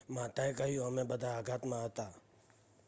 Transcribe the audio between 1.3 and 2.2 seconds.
આઘાતમાં હતા.""